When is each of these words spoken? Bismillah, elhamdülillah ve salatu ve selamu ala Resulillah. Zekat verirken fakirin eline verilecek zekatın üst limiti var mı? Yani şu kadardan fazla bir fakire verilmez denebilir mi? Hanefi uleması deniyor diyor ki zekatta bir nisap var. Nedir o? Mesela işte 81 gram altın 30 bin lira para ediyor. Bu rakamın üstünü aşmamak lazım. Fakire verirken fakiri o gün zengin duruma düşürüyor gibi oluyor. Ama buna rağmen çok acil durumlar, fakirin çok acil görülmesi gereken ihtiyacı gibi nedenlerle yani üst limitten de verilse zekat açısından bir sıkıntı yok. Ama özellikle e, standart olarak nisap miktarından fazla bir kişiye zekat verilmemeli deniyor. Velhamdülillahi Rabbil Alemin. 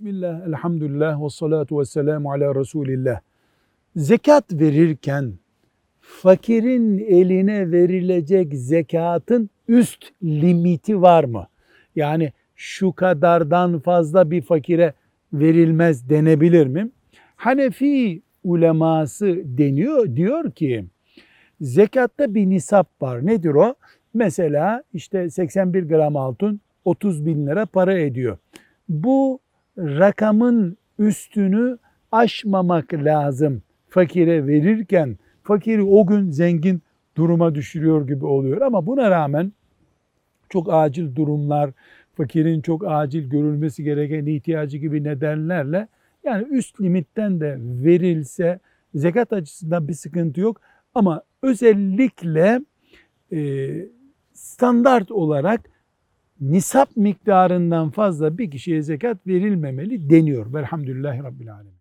Bismillah, 0.00 0.46
elhamdülillah 0.46 1.24
ve 1.24 1.30
salatu 1.30 1.80
ve 1.80 1.84
selamu 1.84 2.32
ala 2.32 2.54
Resulillah. 2.54 3.20
Zekat 3.96 4.52
verirken 4.52 5.32
fakirin 6.00 6.98
eline 6.98 7.72
verilecek 7.72 8.54
zekatın 8.54 9.50
üst 9.68 10.04
limiti 10.22 11.02
var 11.02 11.24
mı? 11.24 11.46
Yani 11.96 12.32
şu 12.56 12.92
kadardan 12.92 13.78
fazla 13.78 14.30
bir 14.30 14.42
fakire 14.42 14.94
verilmez 15.32 16.10
denebilir 16.10 16.66
mi? 16.66 16.90
Hanefi 17.36 18.22
uleması 18.44 19.42
deniyor 19.44 20.16
diyor 20.16 20.50
ki 20.50 20.84
zekatta 21.60 22.34
bir 22.34 22.50
nisap 22.50 23.02
var. 23.02 23.26
Nedir 23.26 23.54
o? 23.54 23.74
Mesela 24.14 24.82
işte 24.94 25.30
81 25.30 25.82
gram 25.82 26.16
altın 26.16 26.60
30 26.84 27.26
bin 27.26 27.46
lira 27.46 27.66
para 27.66 27.98
ediyor. 27.98 28.38
Bu 28.88 29.40
rakamın 29.80 30.76
üstünü 30.98 31.78
aşmamak 32.12 32.94
lazım. 32.94 33.62
Fakire 33.88 34.46
verirken 34.46 35.18
fakiri 35.42 35.82
o 35.82 36.06
gün 36.06 36.30
zengin 36.30 36.82
duruma 37.16 37.54
düşürüyor 37.54 38.06
gibi 38.08 38.26
oluyor. 38.26 38.60
Ama 38.60 38.86
buna 38.86 39.10
rağmen 39.10 39.52
çok 40.48 40.72
acil 40.72 41.14
durumlar, 41.14 41.70
fakirin 42.14 42.60
çok 42.60 42.84
acil 42.86 43.30
görülmesi 43.30 43.84
gereken 43.84 44.26
ihtiyacı 44.26 44.78
gibi 44.78 45.04
nedenlerle 45.04 45.88
yani 46.24 46.46
üst 46.50 46.80
limitten 46.80 47.40
de 47.40 47.56
verilse 47.60 48.60
zekat 48.94 49.32
açısından 49.32 49.88
bir 49.88 49.94
sıkıntı 49.94 50.40
yok. 50.40 50.60
Ama 50.94 51.22
özellikle 51.42 52.60
e, 53.32 53.70
standart 54.32 55.10
olarak 55.10 55.60
nisap 56.40 56.96
miktarından 56.96 57.90
fazla 57.90 58.38
bir 58.38 58.50
kişiye 58.50 58.82
zekat 58.82 59.26
verilmemeli 59.26 60.10
deniyor. 60.10 60.54
Velhamdülillahi 60.54 61.22
Rabbil 61.22 61.54
Alemin. 61.54 61.80